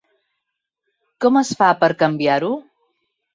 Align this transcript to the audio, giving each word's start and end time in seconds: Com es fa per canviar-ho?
Com 1.25 1.37
es 1.43 1.51
fa 1.59 1.69
per 1.85 1.91
canviar-ho? 2.01 2.51